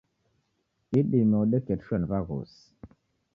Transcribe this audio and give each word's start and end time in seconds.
Idime 0.99 1.35
odeketishwa 1.43 1.95
ni 1.97 2.07
waghosi 2.11 2.63